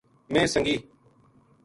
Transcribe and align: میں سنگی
میں 0.31 0.45
سنگی 0.53 0.77